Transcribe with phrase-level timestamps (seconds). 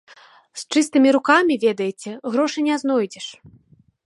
[0.61, 3.27] З чыстымі рукамі, ведаеце, грошы не знойдзеш.